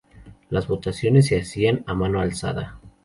[0.49, 2.79] Las votaciones se hacían a mano alzada.